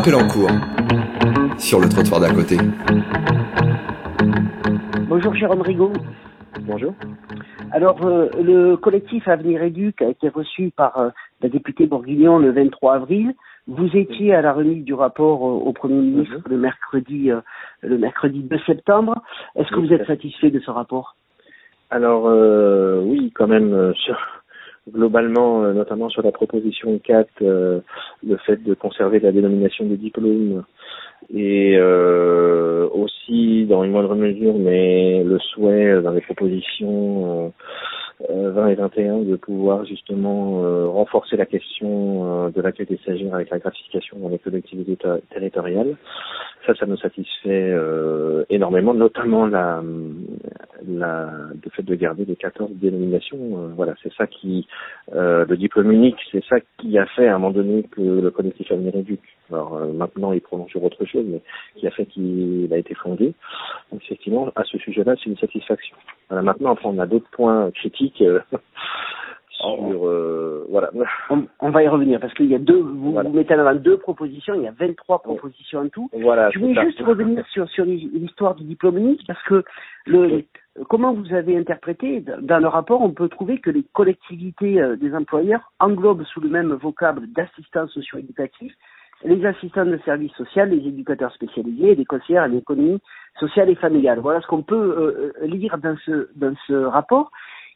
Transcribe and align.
appel 0.00 0.14
en 0.14 0.26
cours 0.28 0.48
sur 1.58 1.78
le 1.78 1.86
trottoir 1.86 2.20
d'à 2.20 2.30
côté. 2.30 2.56
Bonjour 5.08 5.34
Jérôme 5.34 5.60
Rigaud. 5.60 5.92
Bonjour. 6.62 6.94
Alors, 7.72 7.98
euh, 8.06 8.30
le 8.42 8.76
collectif 8.76 9.28
Avenir 9.28 9.62
Éduc 9.62 10.00
a 10.00 10.08
été 10.08 10.30
reçu 10.30 10.72
par 10.74 10.96
euh, 10.98 11.10
la 11.42 11.50
députée 11.50 11.86
Bourguignon 11.86 12.38
le 12.38 12.50
23 12.50 12.94
avril. 12.94 13.34
Vous 13.68 13.94
étiez 13.94 14.34
à 14.34 14.40
la 14.40 14.54
remise 14.54 14.84
du 14.84 14.94
rapport 14.94 15.44
euh, 15.46 15.68
au 15.68 15.72
Premier 15.74 16.00
ministre 16.00 16.36
Mhm. 16.36 16.42
le 16.48 16.56
mercredi 16.56 17.30
le 17.82 17.98
mercredi 17.98 18.40
2 18.40 18.58
septembre. 18.66 19.20
Est-ce 19.54 19.68
que 19.70 19.80
vous 19.80 19.92
êtes 19.92 20.06
satisfait 20.06 20.50
de 20.50 20.60
ce 20.60 20.70
rapport? 20.70 21.16
Alors 21.90 22.24
euh, 22.26 23.02
oui, 23.04 23.32
quand 23.34 23.48
même, 23.48 23.74
euh, 23.74 23.92
sur, 23.94 24.16
globalement, 24.88 25.62
euh, 25.64 25.72
notamment 25.72 26.08
sur 26.08 26.22
la 26.22 26.32
proposition 26.32 26.98
4, 26.98 27.28
euh, 27.42 27.80
le 28.26 28.36
fait 28.38 28.62
de 28.62 28.74
conserver 28.74 29.20
la 29.20 29.32
dénomination 29.32 29.84
des 29.86 29.96
diplômes 29.96 30.64
et 31.32 31.76
euh, 31.76 32.88
aussi, 32.92 33.66
dans 33.66 33.84
une 33.84 33.92
moindre 33.92 34.14
mesure, 34.14 34.54
mais 34.58 35.22
le 35.22 35.38
souhait 35.38 35.86
euh, 35.86 36.02
dans 36.02 36.12
les 36.12 36.22
propositions 36.22 37.44
euh, 37.46 38.28
euh, 38.30 38.50
20 38.52 38.68
et 38.68 38.74
21 38.74 39.18
de 39.20 39.36
pouvoir 39.36 39.84
justement 39.84 40.64
euh, 40.64 40.86
renforcer 40.88 41.36
la 41.36 41.46
question 41.46 42.50
de 42.50 42.60
l'accueil 42.60 42.86
des 42.86 42.96
stagiaires 42.98 43.34
avec 43.34 43.50
la 43.50 43.58
gratification 43.58 44.18
dans 44.18 44.28
les 44.28 44.38
collectivités 44.38 44.96
ter- 44.96 45.20
territoriales. 45.32 45.96
Ça, 46.66 46.74
ça 46.74 46.84
nous 46.86 46.98
satisfait 46.98 47.74
énormément, 48.50 48.92
notamment 48.92 49.46
la, 49.46 49.82
la, 50.98 51.30
le 51.64 51.70
fait 51.70 51.82
de 51.82 51.94
garder 51.94 52.24
les 52.24 52.36
14 52.36 52.70
dénominations. 52.74 53.38
euh, 53.38 53.68
voilà, 53.74 53.94
c'est 54.02 54.12
ça 54.14 54.26
qui, 54.26 54.66
euh, 55.14 55.44
le 55.48 55.56
diplôme 55.56 55.90
unique, 55.92 56.16
c'est 56.32 56.44
ça 56.44 56.56
qui 56.78 56.98
a 56.98 57.06
fait 57.06 57.28
à 57.28 57.34
un 57.34 57.38
moment 57.38 57.52
donné 57.52 57.84
que 57.84 58.00
le 58.00 58.30
collectif 58.30 58.70
Avenir 58.72 58.94
Éduc, 58.96 59.20
alors 59.50 59.76
euh, 59.76 59.92
maintenant 59.92 60.32
il 60.32 60.40
prononce 60.40 60.70
sur 60.70 60.82
autre 60.84 61.04
chose, 61.04 61.24
mais 61.26 61.40
qui 61.76 61.86
a 61.86 61.90
fait 61.90 62.06
qu'il 62.06 62.68
a 62.72 62.76
été 62.78 62.94
fondé. 62.94 63.34
Donc 63.92 64.02
effectivement, 64.04 64.50
à 64.56 64.64
ce 64.64 64.78
sujet-là, 64.78 65.14
c'est 65.16 65.30
une 65.30 65.38
satisfaction. 65.38 65.96
Voilà, 66.28 66.42
maintenant, 66.42 66.72
après, 66.72 66.88
on 66.88 66.98
a 66.98 67.06
d'autres 67.06 67.30
points 67.32 67.70
critiques. 67.72 68.22
sur 69.52 70.06
euh, 70.06 70.64
voilà 70.70 70.90
on, 71.28 71.46
on 71.60 71.70
va 71.70 71.82
y 71.82 71.88
revenir 71.88 72.18
parce 72.18 72.32
qu'il 72.34 72.46
y 72.46 72.54
a 72.54 72.58
deux, 72.58 72.78
vous, 72.80 73.12
Voilà. 73.12 73.28
vous 73.28 73.36
mettez 73.36 73.54
en 73.54 73.58
avant 73.58 73.74
deux 73.74 73.98
propositions, 73.98 74.54
il 74.54 74.62
y 74.62 74.66
a 74.66 74.72
23 74.72 75.20
propositions 75.22 75.80
en 75.80 75.88
tout. 75.88 76.08
voilà 76.14 76.50
Je 76.50 76.58
voulais 76.60 76.74
ça. 76.74 76.84
juste 76.84 77.00
revenir 77.00 77.44
sur, 77.48 77.68
sur 77.68 77.84
l'histoire 77.84 78.54
du 78.54 78.64
diplôme 78.64 78.96
unique 78.96 79.20
parce 79.26 79.42
que 79.42 79.62
le, 80.06 80.44
comment 80.88 81.12
vous 81.12 81.32
avez 81.34 81.56
interprété 81.56 82.24
dans 82.40 82.58
le 82.58 82.68
rapport, 82.68 83.02
on 83.02 83.12
peut 83.12 83.28
trouver 83.28 83.58
que 83.58 83.70
les 83.70 83.84
collectivités 83.92 84.80
euh, 84.80 84.96
des 84.96 85.14
employeurs 85.14 85.72
englobent 85.78 86.24
sous 86.24 86.40
le 86.40 86.48
même 86.48 86.72
vocable 86.72 87.26
d'assistants 87.32 87.88
socio-éducatifs 87.88 88.74
les 89.24 89.44
assistants 89.44 89.84
de 89.84 89.98
services 90.04 90.32
sociaux, 90.32 90.64
les 90.64 90.78
éducateurs 90.78 91.32
spécialisés, 91.34 91.94
les 91.94 92.04
conseillers 92.04 92.40
en 92.40 92.52
économie 92.52 93.00
sociale 93.38 93.68
et 93.70 93.74
familiale. 93.74 94.20
Voilà 94.20 94.40
ce 94.40 94.46
qu'on 94.46 94.62
peut 94.62 94.74
euh, 94.74 95.32
euh, 95.42 95.46
lire 95.46 95.78
dans 95.78 95.96
ce, 96.04 96.30
dans 96.36 96.54
ce 96.66 96.72
rapport 96.72 97.30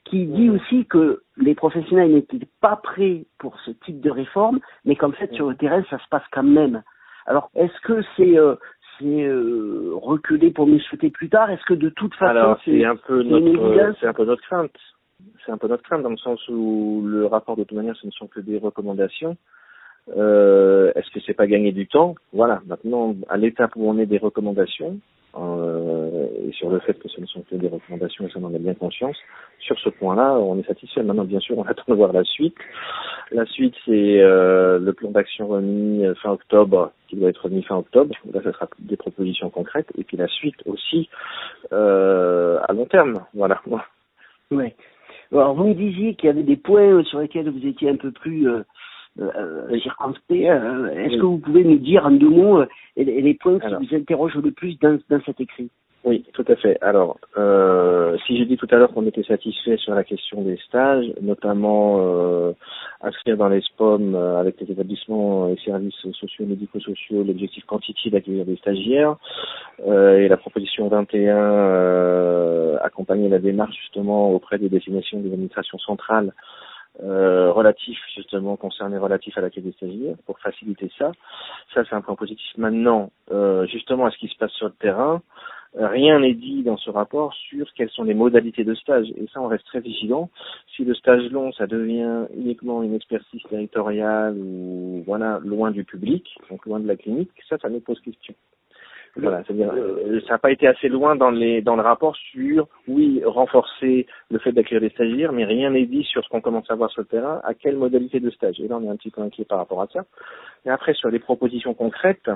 qui 0.04 0.26
dit 0.26 0.50
aussi 0.50 0.84
que 0.84 1.22
les 1.38 1.54
professionnels 1.54 2.12
n'étaient 2.12 2.46
pas 2.60 2.76
prêts 2.76 3.24
pour 3.38 3.58
ce 3.60 3.70
type 3.70 4.00
de 4.00 4.10
réforme, 4.10 4.60
mais 4.84 4.96
qu'en 4.96 5.12
fait 5.12 5.32
sur 5.32 5.48
le 5.48 5.56
terrain 5.56 5.82
ça 5.88 5.98
se 5.98 6.08
passe 6.10 6.24
quand 6.30 6.42
même. 6.42 6.82
Alors 7.26 7.50
est-ce 7.54 7.80
que 7.82 8.02
c'est 8.16 8.38
euh, 8.38 8.56
c'est 8.98 9.22
euh, 9.24 9.92
reculé 9.94 10.50
pour 10.50 10.66
mieux 10.66 10.78
souhaiter 10.80 11.10
plus 11.10 11.28
tard 11.28 11.50
Est-ce 11.50 11.64
que 11.64 11.74
de 11.74 11.88
toute 11.90 12.14
façon 12.14 12.30
Alors 12.30 12.58
c'est 12.64 12.84
un 12.84 12.96
peu 12.96 13.22
notre 13.22 13.96
c'est 14.00 14.06
un 14.06 14.12
peu 14.12 14.24
notre 14.24 14.42
crainte. 14.42 14.76
C'est 15.44 15.52
un 15.52 15.58
peu 15.58 15.68
notre 15.68 15.82
crainte 15.82 16.02
dans 16.02 16.10
le 16.10 16.16
sens 16.16 16.40
où 16.48 17.02
le 17.06 17.26
rapport 17.26 17.56
de 17.56 17.64
toute 17.64 17.76
manière 17.76 17.96
ce 17.96 18.06
ne 18.06 18.12
sont 18.12 18.26
que 18.26 18.40
des 18.40 18.58
recommandations. 18.58 19.36
Euh, 20.16 20.92
Est-ce 20.94 21.10
que 21.10 21.20
c'est 21.20 21.34
pas 21.34 21.46
gagner 21.46 21.72
du 21.72 21.86
temps? 21.86 22.14
Voilà. 22.32 22.60
Maintenant, 22.66 23.14
à 23.28 23.36
l'étape 23.36 23.72
où 23.76 23.88
on 23.88 23.98
est 23.98 24.06
des 24.06 24.18
recommandations 24.18 24.98
euh, 25.36 26.26
et 26.46 26.52
sur 26.52 26.70
le 26.70 26.78
fait 26.80 26.94
que 26.94 27.08
ce 27.08 27.20
ne 27.20 27.26
sont 27.26 27.42
que 27.42 27.56
des 27.56 27.66
recommandations, 27.68 28.26
et 28.26 28.30
ça 28.30 28.38
on 28.40 28.44
en 28.44 28.54
a 28.54 28.58
bien 28.58 28.74
conscience. 28.74 29.16
Sur 29.58 29.78
ce 29.80 29.88
point-là, 29.88 30.34
on 30.34 30.58
est 30.58 30.66
satisfait. 30.66 31.02
Maintenant, 31.02 31.24
bien 31.24 31.40
sûr, 31.40 31.58
on 31.58 31.62
attend 31.66 31.84
de 31.88 31.94
voir 31.94 32.12
la 32.12 32.24
suite. 32.24 32.56
La 33.32 33.46
suite, 33.46 33.74
c'est 33.84 34.20
euh, 34.20 34.78
le 34.78 34.92
plan 34.92 35.10
d'action 35.10 35.48
remis 35.48 36.04
euh, 36.04 36.14
fin 36.16 36.30
octobre, 36.30 36.92
qui 37.08 37.16
doit 37.16 37.30
être 37.30 37.44
remis 37.44 37.62
fin 37.62 37.76
octobre. 37.76 38.14
Là, 38.32 38.40
ce 38.44 38.52
sera 38.52 38.68
des 38.78 38.96
propositions 38.96 39.50
concrètes. 39.50 39.90
Et 39.98 40.04
puis 40.04 40.16
la 40.16 40.28
suite 40.28 40.60
aussi 40.66 41.08
euh, 41.72 42.58
à 42.68 42.72
long 42.72 42.86
terme. 42.86 43.24
Voilà. 43.34 43.60
Ouais. 44.50 44.76
Alors 45.32 45.54
vous 45.54 45.64
me 45.64 45.74
disiez 45.74 46.14
qu'il 46.14 46.26
y 46.26 46.30
avait 46.30 46.42
des 46.42 46.56
points 46.56 47.02
sur 47.04 47.18
lesquels 47.18 47.48
vous 47.48 47.66
étiez 47.66 47.88
un 47.88 47.96
peu 47.96 48.12
plus 48.12 48.46
euh, 49.20 49.30
euh, 49.70 49.78
circonspect. 49.78 50.48
Euh, 50.48 50.88
Est-ce 50.90 51.14
Oui. 51.14 51.18
que 51.18 51.26
vous 51.26 51.38
pouvez 51.38 51.64
nous 51.64 51.78
dire 51.78 52.04
en 52.06 52.10
deux 52.10 52.28
mots 52.28 52.58
euh, 52.58 52.66
les, 52.96 53.34
points 53.34 53.58
qui 53.58 53.66
Alors. 53.66 53.80
vous 53.80 53.94
interrogent 53.94 54.34
le 54.36 54.50
plus 54.50 54.78
dans, 54.80 54.98
dans 55.08 55.20
cet 55.24 55.40
écrit? 55.40 55.70
Oui, 56.04 56.22
tout 56.34 56.44
à 56.48 56.56
fait. 56.56 56.76
Alors, 56.82 57.16
si 58.26 58.36
j'ai 58.36 58.44
dit 58.44 58.58
tout 58.58 58.66
à 58.70 58.76
l'heure 58.76 58.92
qu'on 58.92 59.06
était 59.06 59.22
satisfait 59.22 59.78
sur 59.78 59.94
la 59.94 60.04
question 60.04 60.42
des 60.42 60.58
stages, 60.58 61.06
notamment 61.22 61.96
euh, 62.00 62.52
inscrire 63.00 63.38
dans 63.38 63.48
les 63.48 63.62
SPOM 63.62 64.14
avec 64.14 64.60
les 64.60 64.70
établissements 64.70 65.48
et 65.48 65.56
services 65.64 65.94
sociaux, 66.12 66.44
médico-sociaux, 66.44 67.24
l'objectif 67.24 67.64
quantité 67.64 68.10
d'accueillir 68.10 68.44
des 68.44 68.56
stagiaires, 68.56 69.16
et 69.86 70.28
la 70.28 70.36
proposition 70.36 70.88
21, 70.88 71.36
euh, 71.36 72.76
accompagner 72.82 73.28
la 73.30 73.38
démarche 73.38 73.76
justement 73.80 74.30
auprès 74.32 74.58
des 74.58 74.68
destinations 74.68 75.20
des 75.20 75.32
administrations 75.32 75.78
centrales 75.78 76.32
euh, 77.02 77.72
justement 78.14 78.56
concernés 78.56 78.98
relatifs 78.98 79.36
à 79.36 79.40
l'accueil 79.40 79.64
des 79.64 79.72
stagiaires 79.72 80.16
pour 80.26 80.38
faciliter 80.38 80.90
ça. 80.98 81.12
Ça 81.72 81.84
c'est 81.84 81.94
un 81.94 82.00
point 82.00 82.14
positif. 82.14 82.46
Maintenant, 82.56 83.10
euh, 83.32 83.66
justement 83.66 84.06
à 84.06 84.10
ce 84.10 84.18
qui 84.18 84.28
se 84.28 84.36
passe 84.36 84.52
sur 84.52 84.66
le 84.66 84.74
terrain, 84.74 85.22
rien 85.76 86.20
n'est 86.20 86.34
dit 86.34 86.62
dans 86.62 86.76
ce 86.76 86.90
rapport 86.90 87.34
sur 87.34 87.72
quelles 87.74 87.90
sont 87.90 88.04
les 88.04 88.14
modalités 88.14 88.64
de 88.64 88.74
stage. 88.74 89.08
Et 89.16 89.26
ça, 89.32 89.40
on 89.40 89.48
reste 89.48 89.66
très 89.66 89.80
vigilant. 89.80 90.30
Si 90.76 90.84
le 90.84 90.94
stage 90.94 91.30
long, 91.30 91.52
ça 91.52 91.66
devient 91.66 92.26
uniquement 92.36 92.82
une 92.82 92.94
expertise 92.94 93.42
territoriale 93.48 94.36
ou 94.38 95.02
voilà 95.06 95.40
loin 95.44 95.70
du 95.70 95.84
public, 95.84 96.36
donc 96.50 96.64
loin 96.66 96.80
de 96.80 96.86
la 96.86 96.96
clinique, 96.96 97.30
ça, 97.48 97.58
ça 97.58 97.68
nous 97.68 97.80
pose 97.80 98.00
question. 98.00 98.34
Voilà, 99.16 99.44
c'est-à-dire 99.44 99.72
euh, 99.72 100.20
ça 100.26 100.34
n'a 100.34 100.38
pas 100.38 100.50
été 100.50 100.66
assez 100.66 100.88
loin 100.88 101.14
dans 101.14 101.30
les 101.30 101.62
dans 101.62 101.76
le 101.76 101.82
rapport 101.82 102.16
sur 102.16 102.66
oui 102.88 103.22
renforcer 103.24 104.06
le 104.28 104.38
fait 104.40 104.50
d'accueillir 104.50 104.80
des 104.80 104.90
stagiaires, 104.90 105.32
mais 105.32 105.44
rien 105.44 105.70
n'est 105.70 105.86
dit 105.86 106.02
sur 106.02 106.24
ce 106.24 106.28
qu'on 106.28 106.40
commence 106.40 106.68
à 106.68 106.74
voir 106.74 106.90
sur 106.90 107.02
le 107.02 107.06
terrain, 107.06 107.40
à 107.44 107.54
quelle 107.54 107.76
modalité 107.76 108.18
de 108.18 108.30
stage. 108.30 108.58
Et 108.60 108.66
là, 108.66 108.76
on 108.76 108.84
est 108.84 108.88
un 108.88 108.96
petit 108.96 109.10
peu 109.10 109.22
inquiet 109.22 109.44
par 109.44 109.58
rapport 109.58 109.82
à 109.82 109.86
ça. 109.92 110.04
Et 110.66 110.70
après, 110.70 110.94
sur 110.94 111.10
les 111.10 111.20
propositions 111.20 111.74
concrètes, 111.74 112.28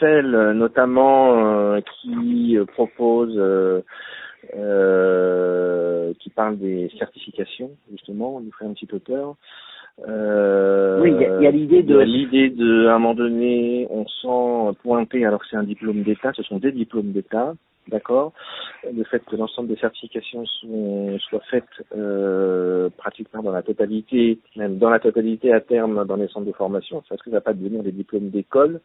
celles 0.00 0.52
notamment 0.52 1.38
euh, 1.38 1.80
qui 1.80 2.58
euh, 2.58 2.64
proposent, 2.64 3.38
euh, 3.38 3.82
euh, 4.56 6.12
qui 6.18 6.30
parlent 6.30 6.58
des 6.58 6.90
certifications, 6.98 7.70
justement, 7.90 8.36
on 8.36 8.40
nous 8.40 8.52
fait 8.58 8.64
un 8.64 8.72
petit 8.72 8.86
peu. 8.86 9.00
Euh, 10.08 11.00
Oui, 11.02 11.12
il 11.12 11.42
y 11.42 11.46
a- 11.46 11.50
l'idée 11.50 11.82
de- 11.82 11.98
l'idée 12.00 12.50
de, 12.50 12.86
à 12.86 12.94
un 12.94 12.98
moment 12.98 13.14
donné, 13.14 13.86
on 13.90 14.06
sent 14.06 14.78
pointer, 14.82 15.24
alors 15.24 15.40
que 15.40 15.46
c'est 15.50 15.56
un 15.56 15.62
diplôme 15.64 16.02
d'État, 16.02 16.32
ce 16.34 16.42
sont 16.42 16.58
des 16.58 16.72
diplômes 16.72 17.12
d'État, 17.12 17.54
d'accord? 17.88 18.32
Le 18.90 19.04
fait 19.04 19.22
que 19.24 19.36
l'ensemble 19.36 19.68
des 19.68 19.76
certifications 19.76 20.44
sont, 20.46 21.18
soient 21.18 21.42
faites 21.50 21.64
euh, 21.96 22.88
pratiquement 22.96 23.42
dans 23.42 23.52
la 23.52 23.62
totalité, 23.62 24.38
même 24.56 24.78
dans 24.78 24.90
la 24.90 24.98
totalité 24.98 25.52
à 25.52 25.60
terme 25.60 26.04
dans 26.06 26.16
les 26.16 26.28
centres 26.28 26.46
de 26.46 26.52
formation, 26.52 27.02
ça 27.08 27.14
risque 27.14 27.30
de 27.30 27.38
pas 27.38 27.52
devenir 27.52 27.82
des 27.82 27.92
diplômes 27.92 28.30
d'école. 28.30 28.80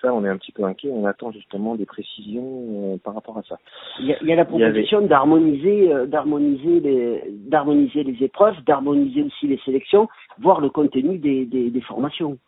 Ça, 0.00 0.12
on 0.14 0.24
est 0.24 0.28
un 0.28 0.36
petit 0.36 0.52
peu 0.52 0.64
inquiet. 0.64 0.90
On 0.92 1.04
attend 1.06 1.30
justement 1.32 1.74
des 1.74 1.86
précisions 1.86 2.94
euh, 2.94 2.96
par 3.02 3.14
rapport 3.14 3.36
à 3.38 3.42
ça. 3.42 3.58
Il 4.00 4.06
y 4.06 4.12
a, 4.12 4.16
il 4.22 4.28
y 4.28 4.32
a 4.32 4.36
la 4.36 4.42
avait- 4.42 4.50
proposition 4.50 5.00
d'harmoniser, 5.02 5.92
euh, 5.92 6.06
d'harmoniser 6.06 6.80
les, 6.80 7.22
d'harmoniser 7.48 8.02
les 8.04 8.22
épreuves, 8.24 8.56
d'harmoniser 8.64 9.22
aussi 9.22 9.46
les 9.46 9.58
sélections, 9.64 10.08
voir 10.38 10.60
le 10.60 10.70
contenu 10.70 11.18
des, 11.18 11.44
des, 11.46 11.70
des 11.70 11.80
formations. 11.80 12.38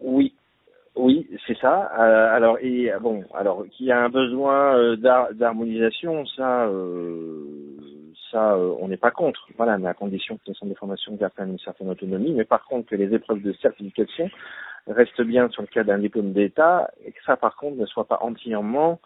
Oui, 0.00 0.34
oui, 0.94 1.26
c'est 1.46 1.56
ça. 1.58 1.90
Euh, 1.98 2.34
alors 2.36 2.58
et 2.60 2.92
euh, 2.92 2.98
bon, 2.98 3.24
alors 3.34 3.64
qu'il 3.70 3.86
y 3.86 3.92
a 3.92 4.00
un 4.02 4.08
besoin 4.08 4.96
d'har- 4.96 5.32
d'harmonisation, 5.34 6.24
ça, 6.26 6.66
euh, 6.66 7.44
ça, 8.30 8.54
euh, 8.54 8.74
on 8.80 8.88
n'est 8.88 8.96
pas 8.96 9.10
contre. 9.10 9.46
Voilà, 9.56 9.78
mais 9.78 9.88
à 9.88 9.94
condition 9.94 10.36
que 10.36 10.42
les 10.48 10.54
centres 10.54 10.72
de 10.72 10.78
formation 10.78 11.14
gardent 11.14 11.32
une 11.48 11.58
certaine 11.58 11.88
autonomie. 11.90 12.32
Mais 12.32 12.44
par 12.44 12.64
contre, 12.66 12.88
que 12.90 12.96
les 12.96 13.12
épreuves 13.14 13.42
de 13.42 13.52
certification 13.54 14.28
restent 14.86 15.22
bien 15.22 15.48
sur 15.50 15.62
le 15.62 15.68
cas 15.68 15.84
d'un 15.84 15.98
diplôme 15.98 16.32
d'État 16.32 16.90
et 17.04 17.12
que 17.12 17.22
ça, 17.24 17.36
par 17.36 17.56
contre, 17.56 17.76
ne 17.76 17.86
soit 17.86 18.04
pas 18.04 18.18
entièrement 18.22 19.00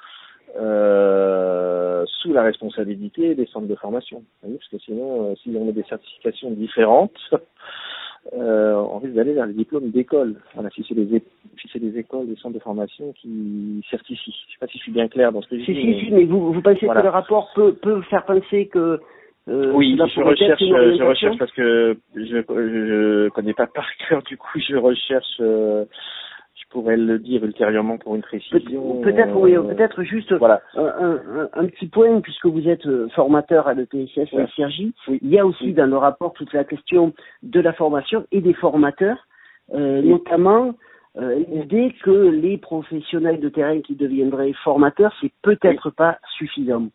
euh, 0.58 2.04
sous 2.20 2.32
la 2.32 2.42
responsabilité 2.42 3.34
des 3.34 3.46
centres 3.46 3.66
de 3.68 3.74
formation. 3.74 4.22
Parce 4.42 4.68
que 4.68 4.78
sinon, 4.78 5.30
euh, 5.30 5.34
si 5.42 5.54
on 5.56 5.64
met 5.64 5.72
des 5.72 5.84
certifications 5.84 6.50
différentes, 6.50 7.16
euh, 8.34 8.74
on 8.74 8.98
risque 8.98 9.14
d'aller 9.14 9.32
vers 9.32 9.46
les 9.46 9.54
diplômes 9.54 9.90
d'école. 9.90 10.36
Voilà, 10.54 10.70
si 10.70 10.84
c'est 10.86 10.94
les, 10.94 11.22
si 11.56 11.78
les 11.78 11.98
écoles, 11.98 12.26
les 12.28 12.36
centres 12.36 12.54
de 12.54 12.60
formation 12.60 13.12
qui 13.12 13.84
certifient. 13.90 14.34
Je 14.48 14.52
sais 14.52 14.58
pas 14.60 14.66
si 14.66 14.78
je 14.78 14.82
suis 14.84 14.92
bien 14.92 15.08
clair 15.08 15.32
dans 15.32 15.40
ce 15.42 15.48
que 15.48 15.58
je 15.58 15.64
Si, 15.64 15.72
dis. 15.72 15.80
si, 15.80 15.86
mais- 15.86 16.00
si, 16.00 16.10
mais 16.12 16.24
vous, 16.24 16.52
vous 16.52 16.62
pensez 16.62 16.84
Voilà. 16.86 17.00
que 17.00 17.06
le 17.06 17.10
rapport 17.12 17.50
peut, 17.54 17.74
peut 17.74 18.02
faire 18.02 18.24
penser 18.24 18.66
que 18.68 19.00
euh, 19.50 19.72
oui, 19.74 19.94
cela 19.96 20.06
je 20.06 20.20
recherche, 20.20 20.62
euh, 20.62 20.96
je 20.96 21.02
recherche 21.02 21.38
parce 21.38 21.52
que 21.52 21.96
je, 22.14 22.22
je, 22.22 23.28
connais 23.30 23.54
pas 23.54 23.66
par 23.66 23.86
cœur. 24.08 24.22
Du 24.22 24.36
coup, 24.36 24.58
je 24.58 24.76
recherche. 24.76 25.40
euh, 25.40 25.84
je 26.54 26.74
pourrais 26.74 26.96
le 26.96 27.18
dire 27.18 27.42
ultérieurement 27.42 27.98
pour 27.98 28.14
une 28.14 28.22
précision. 28.22 29.00
Peut-être, 29.00 29.34
oui, 29.34 29.54
peut-être 29.54 30.02
juste 30.04 30.32
voilà. 30.34 30.60
un, 30.76 31.48
un, 31.54 31.66
petit 31.66 31.86
point, 31.86 32.20
puisque 32.20 32.46
vous 32.46 32.68
êtes 32.68 32.86
formateur 33.14 33.66
à 33.66 33.74
l'EPSS 33.74 34.32
à 34.34 34.46
Sergi, 34.54 34.92
il 35.08 35.30
y 35.30 35.38
a 35.38 35.46
aussi 35.46 35.72
dans 35.72 35.86
le 35.86 35.96
rapport 35.96 36.32
toute 36.34 36.52
la 36.52 36.62
question 36.62 37.12
de 37.42 37.60
la 37.60 37.72
formation 37.72 38.24
et 38.30 38.40
des 38.40 38.54
formateurs, 38.54 39.26
notamment 39.72 40.74
euh, 41.16 41.42
l'idée 41.48 41.92
que 42.04 42.10
les 42.10 42.56
professionnels 42.56 43.40
de 43.40 43.48
terrain 43.48 43.80
qui 43.80 43.96
deviendraient 43.96 44.52
formateurs, 44.64 45.12
c'est 45.20 45.32
peut-être 45.42 45.90
pas 45.90 46.18
suffisant. 46.38 46.86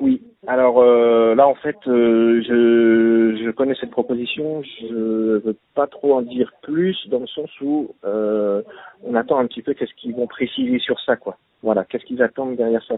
Oui. 0.00 0.22
Alors 0.46 0.80
euh, 0.80 1.34
là, 1.34 1.46
en 1.46 1.54
fait, 1.54 1.76
euh, 1.86 2.42
je, 2.42 3.42
je 3.42 3.50
connais 3.50 3.74
cette 3.80 3.90
proposition. 3.90 4.62
Je 4.62 5.38
veux 5.38 5.56
pas 5.74 5.86
trop 5.86 6.14
en 6.14 6.22
dire 6.22 6.52
plus 6.62 7.08
dans 7.08 7.20
le 7.20 7.26
sens 7.26 7.50
où 7.60 7.94
euh, 8.04 8.62
on 9.04 9.14
attend 9.14 9.38
un 9.38 9.46
petit 9.46 9.62
peu 9.62 9.72
qu'est-ce 9.74 9.94
qu'ils 9.94 10.14
vont 10.14 10.26
préciser 10.26 10.78
sur 10.78 10.98
ça, 11.00 11.16
quoi. 11.16 11.38
Voilà, 11.62 11.84
qu'est-ce 11.84 12.04
qu'ils 12.04 12.22
attendent 12.22 12.56
derrière 12.56 12.82
ça? 12.84 12.96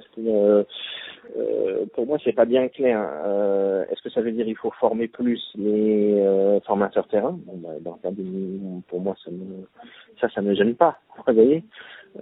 Euh, 1.37 1.67
euh, 1.77 1.87
Pour 1.95 2.07
moi, 2.07 2.19
c'est 2.23 2.33
pas 2.33 2.45
bien 2.45 2.69
clair. 2.69 3.01
Euh, 3.25 3.85
Est-ce 3.91 4.03
que 4.03 4.11
ça 4.11 4.21
veut 4.21 4.33
dire 4.33 4.47
il 4.47 4.57
faut 4.57 4.71
former 4.73 5.09
plus 5.09 5.43
les 5.57 6.61
formateurs 6.67 7.09
terrain? 7.09 7.39
Bon, 7.47 7.57
bah, 7.57 7.75
dans 7.81 7.95
le 7.95 8.03
cas 8.03 8.11
de, 8.11 8.81
pour 8.89 9.01
moi, 9.01 9.15
ça 9.25 9.31
me, 9.31 9.67
ça, 10.21 10.29
ça 10.29 10.41
me 10.43 10.55
gêne 10.55 10.75
pas. 10.75 10.99
Vous 11.27 11.35
voyez 11.35 11.65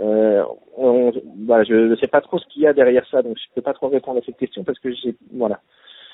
euh, 0.00 0.42
on, 0.76 1.12
voilà, 1.46 1.64
je 1.64 1.74
ne 1.74 1.96
sais 1.96 2.08
pas 2.08 2.20
trop 2.20 2.38
ce 2.38 2.46
qu'il 2.48 2.62
y 2.62 2.66
a 2.66 2.72
derrière 2.72 3.06
ça, 3.10 3.22
donc 3.22 3.36
je 3.38 3.44
peux 3.54 3.62
pas 3.62 3.74
trop 3.74 3.88
répondre 3.88 4.18
à 4.18 4.22
cette 4.24 4.36
question 4.36 4.64
parce 4.64 4.78
que 4.80 4.90
j'ai, 4.90 5.14
voilà. 5.32 5.60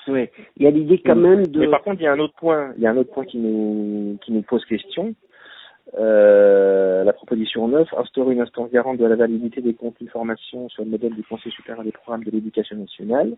Oui, 0.08 0.28
il 0.56 0.64
y 0.64 0.66
a 0.66 0.70
l'idée 0.70 1.00
quand 1.04 1.16
même 1.16 1.46
de. 1.46 1.60
Mais 1.60 1.69
par 1.69 1.82
contre, 1.82 2.00
il 2.00 2.04
y 2.04 2.06
a 2.06 2.12
un 2.12 2.19
autre 2.19 2.34
point, 2.34 2.72
il 2.76 2.82
y 2.82 2.87
a 2.87 2.90
un 2.90 2.96
autre 2.96 3.12
point 3.12 3.25
qui 3.25 3.38
nous 3.38 4.19
qui 4.22 4.32
nous 4.32 4.42
pose 4.42 4.64
question. 4.64 5.14
Euh, 5.98 6.39
proposition 7.30 7.68
9 7.68 7.94
instaurer 7.96 8.34
une 8.34 8.40
instance 8.40 8.72
garante 8.72 8.98
de 8.98 9.04
la 9.04 9.14
validité 9.14 9.60
des 9.60 9.72
contenus 9.72 10.08
de 10.08 10.10
formation 10.10 10.68
sur 10.68 10.82
le 10.82 10.90
modèle 10.90 11.14
du 11.14 11.22
Conseil 11.22 11.52
supérieur 11.52 11.84
des 11.84 11.92
programmes 11.92 12.24
de 12.24 12.30
l'éducation 12.32 12.76
nationale. 12.76 13.36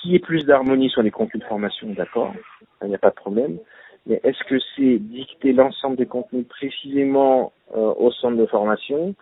Qui 0.00 0.14
est 0.14 0.18
plus 0.18 0.46
d'harmonie 0.46 0.88
sur 0.88 1.02
les 1.02 1.10
contenus 1.10 1.42
de 1.42 1.48
formation, 1.48 1.92
d'accord, 1.92 2.32
il 2.80 2.88
n'y 2.88 2.94
a 2.94 2.98
pas 2.98 3.10
de 3.10 3.14
problème. 3.14 3.58
Mais 4.06 4.20
est-ce 4.22 4.42
que 4.44 4.56
c'est 4.76 4.98
dicter 4.98 5.52
l'ensemble 5.52 5.96
des 5.96 6.06
contenus 6.06 6.46
précisément 6.48 7.52
euh, 7.76 7.92
au 7.98 8.10
centre 8.12 8.36
de 8.36 8.46
formation? 8.46 9.14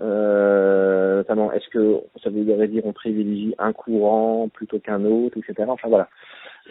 Euh, 0.00 1.18
Notamment, 1.18 1.52
est-ce 1.52 1.68
que 1.68 2.00
ça 2.22 2.30
veut 2.30 2.42
dire 2.44 2.84
on 2.86 2.92
privilégie 2.92 3.54
un 3.58 3.74
courant 3.74 4.48
plutôt 4.48 4.78
qu'un 4.78 5.04
autre, 5.04 5.36
etc. 5.36 5.68
Enfin 5.68 5.88
voilà. 5.88 6.08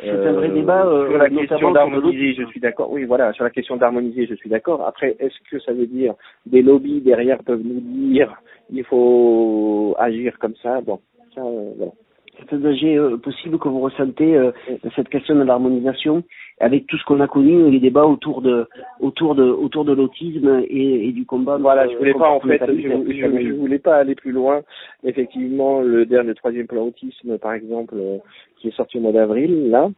C'est 0.02 0.10
un 0.10 0.34
vrai 0.34 0.50
débat. 0.50 0.86
Euh, 0.88 1.10
sur 1.10 1.18
la 1.18 1.30
question 1.30 1.72
d'harmoniser, 1.72 2.34
je 2.34 2.46
suis 2.46 2.60
d'accord. 2.60 2.92
Oui, 2.92 3.04
voilà, 3.04 3.32
sur 3.34 3.44
la 3.44 3.52
question 3.52 3.76
d'harmoniser, 3.76 4.26
je 4.26 4.34
suis 4.36 4.50
d'accord. 4.50 4.86
Après, 4.88 5.16
est-ce 5.20 5.36
que 5.52 5.60
ça 5.60 5.74
veut 5.74 5.86
dire 5.86 6.16
des 6.48 6.64
lobbies 6.64 7.02
derrière 7.02 7.44
peuvent 7.44 7.62
nous 7.64 7.82
dire 7.82 8.42
il 8.72 8.84
faut 8.86 9.96
agir 10.00 10.40
comme 10.40 10.56
ça? 10.64 10.82
Bon, 10.82 11.00
ça, 11.36 11.42
euh, 11.42 11.74
voilà 11.78 11.92
c'est 12.40 12.56
un 12.56 12.60
danger 12.60 12.98
euh, 12.98 13.18
possible 13.18 13.60
que 13.60 13.68
vous 13.68 13.80
ressentez 13.80 14.36
euh, 14.36 14.52
cette 14.96 15.10
question 15.10 15.36
de 15.36 15.44
l'harmonisation 15.44 16.24
avec 16.60 16.88
tout 16.88 16.98
ce 16.98 17.06
qu'on 17.06 17.20
a 17.20 17.28
connu 17.28 17.70
les 17.70 17.80
débats 17.80 18.06
autour 18.06 18.42
de 18.42 18.68
autour 19.00 19.36
de 19.36 19.44
autour 19.44 19.86
de 19.86 19.94
l'autisme 19.94 20.64
et, 20.68 21.08
et, 21.08 21.12
du 21.12 21.26
combat 21.26 21.58
voilà 21.58 21.88
je 21.88 21.98
voulais 21.98 22.14
pas 22.14 22.30
en 22.30 22.40
fait 22.40 22.62
je, 22.68 22.74
je, 22.74 23.54
voulais 23.54 23.80
pas 23.80 23.98
aller 23.98 24.16
plus 24.16 24.32
loin. 24.32 24.62
Effectivement 25.04 25.82
le 25.82 26.06
dernier 26.06 26.34
troisième 26.36 26.68
plan 26.68 26.84
autisme 26.84 27.38
par 27.38 27.54
exemple 27.54 27.96
euh, 27.98 28.18
qui 28.58 28.70
est 28.70 28.76
sorti 28.76 28.98
au 28.98 29.02
mois 29.02 29.14
d'avril 29.14 29.70
là 29.70 29.90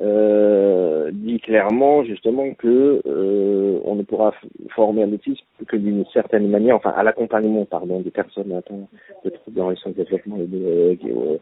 euh, 0.00 1.10
dit 1.12 1.40
clairement 1.40 2.04
justement 2.04 2.54
que 2.54 3.02
euh, 3.06 3.80
on 3.84 3.96
ne 3.96 4.02
pourra 4.02 4.32
former 4.74 5.02
un 5.02 5.12
autisme 5.12 5.44
que 5.66 5.76
d'une 5.76 6.04
certaine 6.12 6.48
manière, 6.48 6.76
enfin 6.76 6.90
à 6.90 7.02
l'accompagnement 7.02 7.64
pardon 7.64 8.00
des 8.00 8.10
personnes 8.10 8.52
atteintes 8.52 8.88
de 9.24 9.30
troubles 9.30 9.56
dans 9.56 9.70
de 9.70 9.92
développement 9.92 10.36
et 10.38 10.46
de 10.46 10.96
euh, 11.06 11.36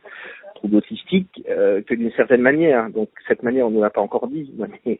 troubles 0.57 0.77
autistiques 0.77 1.45
euh, 1.49 1.83
que 1.83 1.95
d'une 1.95 2.11
certaine 2.13 2.41
manière. 2.41 2.91
Donc 2.91 3.11
cette 3.29 3.43
manière 3.43 3.67
on 3.67 3.71
ne 3.71 3.81
l'a 3.81 3.91
pas 3.91 4.01
encore 4.01 4.27
dit, 4.29 4.51
mais 4.87 4.99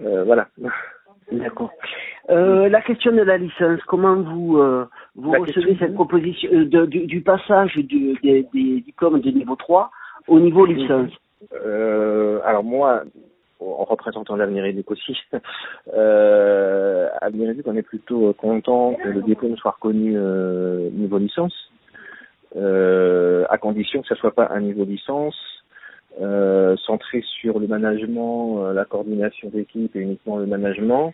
euh, 0.00 0.24
voilà. 0.24 0.48
D'accord. 1.32 1.70
Euh, 2.28 2.68
la 2.68 2.82
question 2.82 3.12
de 3.12 3.22
la 3.22 3.38
licence, 3.38 3.80
comment 3.86 4.16
vous 4.16 4.60
vous 5.16 5.32
recevez 5.32 5.76
cette 5.78 5.94
proposition 5.94 6.50
de, 6.52 6.86
du, 6.86 7.06
du, 7.06 7.22
passage 7.22 7.76
du, 7.76 8.12
des, 8.22 8.46
des 8.52 8.80
diplômes 8.82 9.20
de 9.20 9.30
niveau 9.30 9.56
3 9.56 9.90
au 10.28 10.38
niveau 10.38 10.66
licence? 10.66 11.10
euh, 11.10 11.23
alors 12.44 12.64
moi, 12.64 13.04
en 13.60 13.84
représentant 13.84 14.36
l'avenir 14.36 14.64
éduc 14.64 14.90
aussi, 14.90 15.16
euh, 15.94 17.08
Avenir 17.20 17.50
éduc, 17.50 17.66
on 17.66 17.76
est 17.76 17.82
plutôt 17.82 18.32
content 18.34 18.94
que 18.94 19.08
le 19.08 19.22
diplôme 19.22 19.56
soit 19.56 19.72
reconnu 19.72 20.14
euh, 20.16 20.90
niveau 20.90 21.18
licence, 21.18 21.54
euh, 22.56 23.44
à 23.50 23.58
condition 23.58 24.02
que 24.02 24.08
ce 24.08 24.14
soit 24.14 24.34
pas 24.34 24.48
un 24.50 24.60
niveau 24.60 24.84
licence 24.84 25.36
euh, 26.20 26.76
centré 26.86 27.22
sur 27.40 27.58
le 27.58 27.66
management, 27.66 28.64
euh, 28.64 28.72
la 28.72 28.84
coordination 28.84 29.48
d'équipe 29.48 29.94
et 29.96 30.00
uniquement 30.00 30.36
le 30.36 30.46
management, 30.46 31.12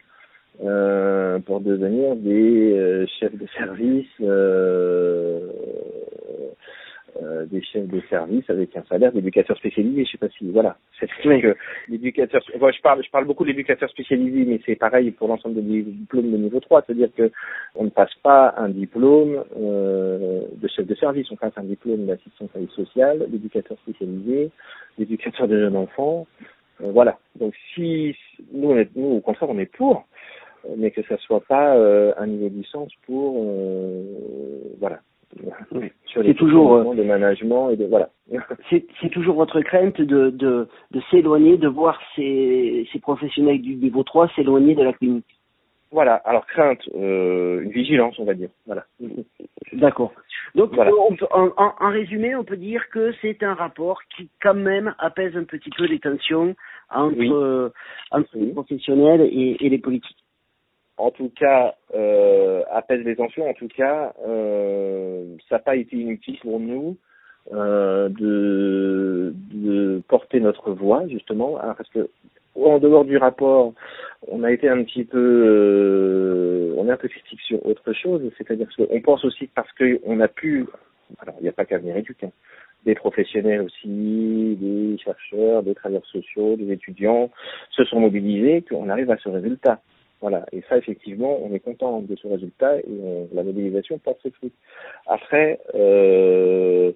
euh, 0.63 1.39
pour 1.39 1.61
devenir 1.61 2.17
des 2.17 3.07
chefs 3.19 3.35
de 3.35 3.47
service 3.57 4.09
euh, 7.23 7.45
des 7.47 7.63
chefs 7.63 7.89
de 7.89 8.01
service 8.09 8.49
avec 8.49 8.77
un 8.77 8.85
salaire 8.85 9.13
d'éducateur 9.13 9.57
spécialisé. 9.57 10.05
Je 10.05 10.13
sais 10.13 10.19
pas 10.19 10.29
si 10.29 10.51
voilà. 10.51 10.77
C'est 10.99 11.07
que 11.07 11.57
l'éducateur. 11.89 12.43
je 12.53 12.81
parle, 12.83 13.03
je 13.05 13.11
parle 13.11 13.25
beaucoup 13.25 13.45
d'éducateur 13.45 13.91
spécialisé, 13.91 14.45
mais 14.45 14.61
c'est 14.65 14.77
pareil 14.77 15.11
pour 15.11 15.29
l'ensemble 15.29 15.57
des 15.57 15.83
diplômes 15.83 16.31
de 16.31 16.37
niveau 16.37 16.61
3, 16.61 16.85
c'est-à-dire 16.87 17.09
que 17.17 17.31
on 17.75 17.85
ne 17.85 17.91
passe 17.91 18.15
pas 18.23 18.55
un 18.57 18.69
diplôme 18.69 19.45
euh, 19.59 20.43
de 20.55 20.69
chef 20.69 20.87
de 20.87 20.95
service, 20.95 21.31
on 21.31 21.37
passe 21.37 21.53
un 21.57 21.65
diplôme 21.65 22.07
d'assistant 22.07 22.49
service 22.53 22.71
social, 22.73 23.27
d'éducateur 23.29 23.77
spécialisé, 23.79 24.51
d'éducateur 24.99 25.49
de 25.49 25.59
jeunes 25.59 25.77
enfants. 25.77 26.27
Euh, 26.83 26.91
voilà. 26.93 27.19
Donc 27.39 27.55
si 27.75 28.15
nous, 28.53 28.71
on 28.71 28.79
est, 28.79 28.89
nous 28.95 29.17
au 29.17 29.21
contraire, 29.21 29.51
on 29.51 29.59
est 29.59 29.73
pour 29.73 30.07
mais 30.77 30.91
que 30.91 31.03
ça 31.05 31.17
soit 31.17 31.41
pas 31.41 31.73
un 31.73 32.27
niveau 32.27 32.51
de 32.51 32.55
licence 32.55 32.93
pour 33.07 33.47
voilà 34.79 35.01
c'est 36.15 36.35
toujours 36.35 36.75
euh, 36.75 36.95
de 36.95 37.03
management 37.03 37.71
et 37.71 37.77
de 37.77 37.87
voilà. 37.87 38.11
c'est 38.71 39.11
toujours 39.11 39.37
votre 39.37 39.61
crainte 39.61 40.01
de 40.01 40.31
de, 40.31 40.69
de 40.91 41.01
s'éloigner, 41.11 41.57
de 41.57 41.69
voir 41.69 42.01
ces, 42.17 42.89
ces 42.93 42.99
professionnels 42.99 43.61
du 43.61 43.77
niveau 43.77 44.03
3 44.03 44.29
s'éloigner 44.35 44.75
de 44.75 44.83
la 44.83 44.93
clinique? 44.93 45.25
Voilà, 45.93 46.15
alors 46.25 46.47
crainte, 46.47 46.83
euh, 46.95 47.63
une 47.63 47.71
vigilance, 47.71 48.17
on 48.21 48.25
va 48.25 48.35
dire. 48.35 48.51
Voilà. 48.65 48.87
D'accord. 49.73 50.13
Donc, 50.55 50.73
voilà. 50.73 50.93
en, 51.33 51.49
en, 51.57 51.91
résumé, 51.91 52.35
on 52.37 52.45
peut 52.45 52.57
dire 52.57 52.89
que 52.91 53.13
c'est 53.21 53.43
un 53.43 53.55
rapport 53.55 54.01
qui, 54.17 54.29
quand 54.41 54.55
même, 54.55 54.95
apaise 54.99 55.37
un 55.37 55.45
petit 55.45 55.71
peu 55.77 55.87
les 55.87 55.99
tensions 55.99 56.55
entre, 56.91 57.35
euh, 57.35 57.73
entre 58.13 58.31
les 58.35 58.53
professionnels 58.53 59.23
et, 59.23 59.57
et 59.65 59.69
les 59.69 59.79
politiques 59.79 60.17
en 61.01 61.11
tout 61.11 61.31
cas, 61.35 61.75
euh, 61.95 62.63
apaise 62.71 63.05
les 63.05 63.17
tensions. 63.17 63.49
En 63.49 63.55
tout 63.55 63.69
cas, 63.69 64.13
euh, 64.27 65.37
ça 65.49 65.57
n'a 65.57 65.59
pas 65.61 65.77
été 65.77 65.97
inutile 65.97 66.39
pour 66.41 66.61
nous 66.61 66.97
euh, 67.53 68.09
de, 68.09 70.03
porter 70.09 70.41
notre 70.41 70.73
voix, 70.73 71.07
justement, 71.09 71.59
hein, 71.61 71.75
parce 71.77 71.89
que 71.91 72.09
en 72.55 72.79
dehors 72.79 73.05
du 73.05 73.17
rapport, 73.17 73.73
on 74.29 74.43
a 74.43 74.51
été 74.51 74.69
un 74.69 74.83
petit 74.83 75.05
peu, 75.05 75.19
euh, 75.19 76.75
on 76.77 76.89
est 76.89 76.93
un 76.93 76.97
peu 76.97 77.09
critique 77.09 77.41
sur 77.41 77.65
autre 77.65 77.93
chose, 77.93 78.23
c'est-à-dire 78.37 78.69
qu'on 78.77 79.01
pense 79.01 79.25
aussi 79.25 79.47
parce 79.55 79.71
qu'on 79.73 80.21
a 80.21 80.29
pu, 80.29 80.67
alors 81.21 81.37
il 81.41 81.45
n'y 81.45 81.49
a 81.49 81.53
pas 81.53 81.65
qu'à 81.65 81.79
venir 81.79 81.97
éduquer, 81.97 82.27
hein, 82.27 82.33
des 82.85 82.95
professionnels 82.95 83.61
aussi, 83.63 84.57
des 84.61 84.99
chercheurs, 84.99 85.63
des 85.63 85.75
travailleurs 85.75 86.07
sociaux, 86.07 86.57
des 86.57 86.73
étudiants 86.73 87.31
se 87.71 87.85
sont 87.85 88.01
mobilisés, 88.01 88.65
qu'on 88.69 88.89
arrive 88.89 89.11
à 89.11 89.17
ce 89.19 89.29
résultat. 89.29 89.81
Voilà. 90.21 90.45
Et 90.53 90.63
ça, 90.69 90.77
effectivement, 90.77 91.39
on 91.43 91.53
est 91.55 91.61
content 91.61 92.01
de 92.01 92.15
ce 92.17 92.27
résultat 92.29 92.79
et 92.79 93.27
la 93.33 93.43
modélisation 93.43 93.99
porte 93.99 94.19
ses 94.23 94.31
fruits. 94.31 94.53
Après, 95.07 95.61
euh, 95.75 96.93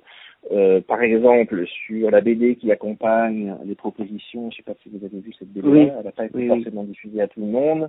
euh, 0.52 0.80
par 0.82 1.02
exemple, 1.02 1.64
sur 1.66 2.10
la 2.10 2.20
BD 2.20 2.56
qui 2.56 2.70
accompagne 2.70 3.56
les 3.64 3.74
propositions, 3.74 4.50
je 4.50 4.56
ne 4.56 4.58
sais 4.58 4.62
pas 4.62 4.74
si 4.82 4.90
vous 4.90 5.04
avez 5.04 5.20
vu 5.20 5.32
cette 5.38 5.52
BD, 5.52 5.90
elle 5.96 6.04
n'a 6.04 6.12
pas 6.12 6.26
été 6.26 6.46
forcément 6.46 6.84
diffusée 6.84 7.22
à 7.22 7.28
tout 7.28 7.40
le 7.40 7.46
monde. 7.46 7.88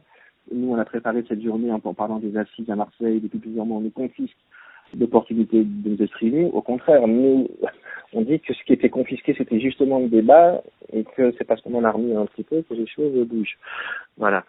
Nous, 0.54 0.72
on 0.72 0.78
a 0.78 0.86
préparé 0.86 1.24
cette 1.28 1.42
journée 1.42 1.72
en, 1.72 1.80
parlant 1.80 2.20
des 2.20 2.38
assises 2.38 2.70
à 2.70 2.76
Marseille. 2.76 3.20
Depuis 3.20 3.40
plusieurs 3.40 3.66
mois, 3.66 3.78
on 3.78 3.82
nous 3.82 3.90
confisque 3.90 4.38
l'opportunité 4.98 5.64
de 5.64 5.90
nous 5.90 6.02
exprimer. 6.02 6.46
Au 6.46 6.62
contraire, 6.62 7.08
nous, 7.08 7.50
on 8.14 8.22
dit 8.22 8.40
que 8.40 8.54
ce 8.54 8.64
qui 8.64 8.74
était 8.74 8.90
confisqué, 8.90 9.36
c'était 9.38 9.60
justement 9.60 10.00
le 10.00 10.08
débat 10.08 10.62
et 10.94 11.04
que 11.04 11.34
c'est 11.38 11.44
parce 11.44 11.60
qu'on 11.62 11.74
en 11.74 11.84
a 11.84 11.92
remis 11.92 12.16
un 12.16 12.26
petit 12.28 12.44
peu 12.44 12.62
que 12.62 12.74
les 12.74 12.88
choses 12.88 13.28
bougent. 13.28 13.58
Voilà. 14.18 14.46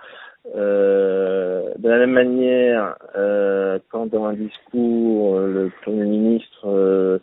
Euh, 0.55 1.71
de 1.79 1.89
la 1.89 1.99
même 1.99 2.13
manière, 2.13 2.97
euh, 3.17 3.79
quand 3.91 4.07
dans 4.07 4.27
un 4.27 4.35
discours, 4.35 5.39
le 5.41 5.71
Premier 5.83 6.05
ministre 6.05 6.67
euh, 6.67 7.19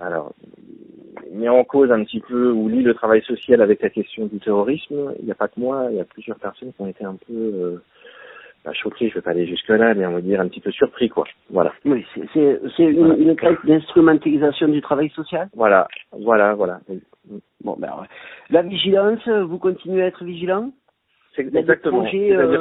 alors, 0.00 0.32
met 1.32 1.48
en 1.48 1.64
cause 1.64 1.90
un 1.90 2.04
petit 2.04 2.20
peu 2.20 2.50
ou 2.50 2.68
lit 2.68 2.82
le 2.82 2.94
travail 2.94 3.22
social 3.22 3.60
avec 3.60 3.82
la 3.82 3.90
question 3.90 4.26
du 4.26 4.38
terrorisme, 4.38 5.14
il 5.18 5.24
n'y 5.24 5.32
a 5.32 5.34
pas 5.34 5.48
que 5.48 5.60
moi, 5.60 5.88
il 5.90 5.96
y 5.96 6.00
a 6.00 6.04
plusieurs 6.04 6.38
personnes 6.38 6.72
qui 6.72 6.80
ont 6.80 6.86
été 6.86 7.04
un 7.04 7.16
peu 7.26 7.80
pas 8.64 8.72
choqué, 8.72 9.08
je 9.08 9.14
vais 9.14 9.22
pas 9.22 9.32
aller 9.32 9.46
jusque 9.46 9.68
là, 9.68 9.92
mais 9.94 10.06
on 10.06 10.12
va 10.12 10.20
dire 10.20 10.40
un 10.40 10.46
petit 10.46 10.60
peu 10.60 10.70
surpris, 10.70 11.08
quoi. 11.08 11.24
Voilà. 11.50 11.72
Oui, 11.84 12.06
c'est 12.32 12.60
une, 12.78 13.16
une 13.18 13.34
d'instrumentalisation 13.64 14.68
du 14.68 14.80
travail 14.80 15.10
social. 15.10 15.48
Voilà, 15.54 15.88
voilà, 16.12 16.54
voilà. 16.54 16.80
Bon, 17.64 17.76
ben, 17.78 17.90
la 18.50 18.62
vigilance, 18.62 19.26
vous 19.28 19.58
continuez 19.58 20.02
à 20.02 20.06
être 20.06 20.24
vigilant? 20.24 20.70
C'est 21.34 21.54
exactement. 21.54 22.04
Euh, 22.04 22.58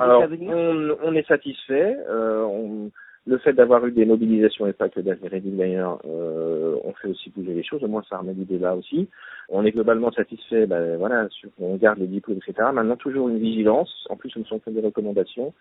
on, 0.00 0.96
on, 1.02 1.14
est 1.14 1.26
satisfait. 1.26 1.96
Euh, 2.08 2.42
on, 2.42 2.90
le 3.26 3.38
fait 3.38 3.52
d'avoir 3.52 3.84
eu 3.86 3.92
des 3.92 4.04
mobilisations 4.04 4.66
et 4.66 4.72
pas 4.72 4.88
que 4.88 5.00
d'avenir 5.00 5.30
d'ailleurs, 5.44 6.00
euh, 6.06 6.76
on 6.84 6.92
fait 6.94 7.08
aussi 7.08 7.30
bouger 7.30 7.52
les 7.52 7.62
choses. 7.62 7.84
Au 7.84 7.88
moins, 7.88 8.02
ça 8.08 8.18
remet 8.18 8.32
du 8.32 8.44
débat 8.44 8.74
aussi. 8.74 9.08
On 9.48 9.64
est 9.64 9.72
globalement 9.72 10.10
satisfait. 10.10 10.66
Ben, 10.66 10.96
voilà, 10.96 11.28
sur, 11.28 11.50
on 11.60 11.76
garde 11.76 11.98
les 11.98 12.06
diplômes, 12.06 12.38
etc. 12.38 12.68
Maintenant, 12.72 12.96
toujours 12.96 13.28
une 13.28 13.38
vigilance. 13.38 14.06
En 14.08 14.16
plus, 14.16 14.30
ce 14.30 14.38
ne 14.38 14.44
sont 14.44 14.58
que 14.58 14.70
des 14.70 14.80
recommandations. 14.80 15.52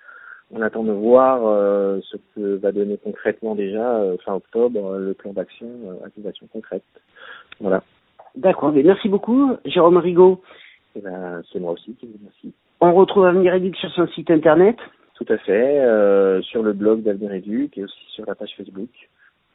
On 0.51 0.61
attend 0.61 0.83
de 0.83 0.91
voir 0.91 1.41
euh, 1.45 1.99
ce 2.09 2.17
que 2.35 2.55
va 2.55 2.71
donner 2.71 2.97
concrètement 2.97 3.53
déjà 3.53 3.97
euh, 3.99 4.17
fin 4.25 4.33
octobre 4.33 4.97
le 4.97 5.13
plan 5.13 5.31
d'action, 5.33 5.67
euh, 5.85 6.05
activation 6.05 6.47
concrète. 6.51 6.83
Voilà. 7.59 7.83
D'accord. 8.35 8.71
Merci 8.71 9.09
beaucoup, 9.09 9.57
Jérôme 9.65 9.97
Rigaud. 9.97 10.41
Eh 10.95 11.01
ben, 11.01 11.41
c'est 11.51 11.59
moi 11.59 11.73
aussi 11.73 11.95
qui 11.95 12.07
vous 12.07 12.17
remercie. 12.17 12.53
On 12.81 12.93
retrouve 12.93 13.25
Avenir 13.25 13.53
Éduc 13.53 13.75
sur 13.75 13.91
son 13.91 14.07
site 14.07 14.31
internet. 14.31 14.77
Tout 15.15 15.25
à 15.33 15.37
fait, 15.37 15.81
euh, 15.81 16.41
sur 16.41 16.63
le 16.63 16.71
blog 16.71 17.03
d'Avenir 17.03 17.33
Éduc 17.33 17.77
et 17.77 17.83
aussi 17.83 18.05
sur 18.15 18.25
la 18.25 18.35
page 18.35 18.51
Facebook. 18.55 18.89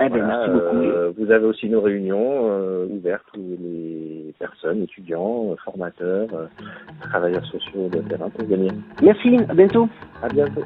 Eh 0.01 0.09
ben, 0.09 0.27
merci 0.27 0.51
beaucoup. 0.51 0.77
Euh, 0.77 1.13
vous 1.17 1.31
avez 1.31 1.47
aussi 1.47 1.69
nos 1.69 1.81
réunions 1.81 2.51
euh, 2.51 2.87
ouvertes 2.87 3.27
où 3.37 3.57
les 3.61 4.35
personnes, 4.39 4.83
étudiants, 4.83 5.55
formateurs, 5.65 6.29
travailleurs 7.01 7.47
sociaux 7.47 7.89
de 7.89 8.01
terrain 8.01 8.29
peuvent 8.29 8.49
venir. 8.49 8.73
Merci, 9.03 9.39
à 9.49 9.55
bientôt. 9.55 9.89
À 10.23 10.29
bientôt. 10.29 10.65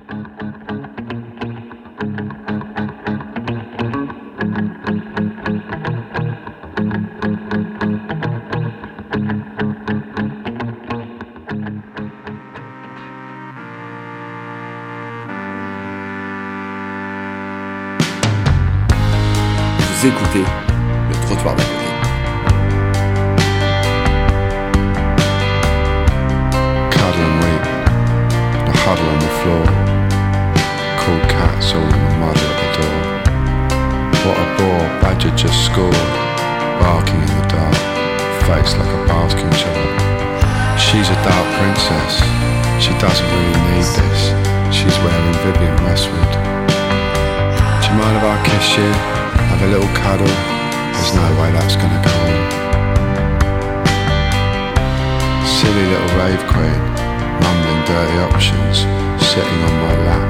Écoutez 20.06 20.44
le 21.08 21.14
trottoir 21.26 21.56
d'à 21.56 21.64
côté. 21.64 21.74
And 27.20 27.42
wait, 27.42 27.64
the 28.64 28.74
huddle 28.78 29.08
on 29.10 29.18
the 29.18 29.32
floor. 29.42 29.64
Cold 31.02 31.24
cats 31.28 31.74
all 31.74 31.82
in 31.82 31.90
the 31.90 32.14
mud 32.20 32.38
at 32.38 32.54
the 32.62 32.68
door. 32.78 32.98
What 34.22 34.38
a 34.38 34.46
bore, 34.56 34.86
Badger 35.02 35.34
just 35.34 35.64
scored. 35.66 35.92
Barking 36.78 37.18
in 37.18 37.26
the 37.26 37.46
dark, 37.48 37.74
face 38.46 38.76
like 38.78 38.86
a 38.86 39.04
basking 39.10 39.50
child. 39.58 39.98
She's 40.78 41.10
a 41.10 41.18
dark 41.26 41.46
princess, 41.58 42.22
she 42.78 42.94
doesn't 43.02 43.26
really 43.34 43.58
need 43.74 43.88
this. 43.98 44.20
She's 44.70 44.96
wearing 45.02 45.34
Vivian 45.42 45.74
Westwood. 45.82 46.32
Do 47.82 47.86
you 47.88 47.94
mind 47.98 48.16
if 48.16 48.22
I 48.22 48.36
kiss 48.46 48.78
you? 48.78 49.27
Have 49.48 49.62
a 49.62 49.68
little 49.72 49.92
cuddle. 49.96 50.34
There's 50.92 51.14
no 51.16 51.24
way 51.40 51.48
that's 51.56 51.76
gonna 51.80 52.02
go 52.04 52.12
on. 52.28 52.40
Silly 55.46 55.86
little 55.88 56.12
rave 56.20 56.44
queen, 56.52 56.80
mumbling 57.42 57.82
dirty 57.88 58.18
options, 58.28 58.84
sitting 59.24 59.60
on 59.68 59.74
my 59.84 59.94
lap. 60.08 60.28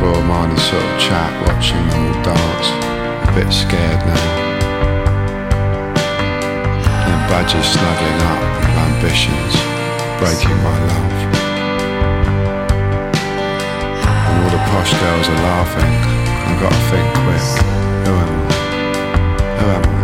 Royal 0.00 0.22
minded 0.22 0.60
sort 0.60 0.84
of 0.84 0.94
chat, 1.02 1.30
watching 1.46 1.82
them 1.90 1.98
all 2.06 2.16
dance, 2.22 2.68
a 3.26 3.30
bit 3.34 3.50
scared 3.52 4.02
now. 4.06 4.26
And 7.10 7.20
badgers 7.28 7.66
snuggling 7.74 8.20
up 8.30 8.40
with 8.54 8.76
ambitions, 8.86 9.52
breaking 10.22 10.58
my 10.62 10.76
love. 10.90 11.18
And 14.28 14.34
all 14.42 14.50
the 14.54 14.62
posh 14.70 14.92
girls 15.00 15.26
are 15.28 15.42
laughing 15.50 16.25
I've 16.56 16.62
got 16.62 16.72
to 16.72 16.76
think 16.88 17.06
quick. 17.12 17.42
Who 18.06 18.12
am 18.14 18.30
I? 18.30 18.54
Who 19.60 19.66
am 19.66 19.84
I? 19.84 19.95